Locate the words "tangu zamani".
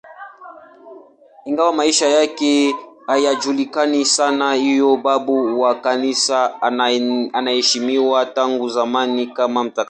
8.25-9.27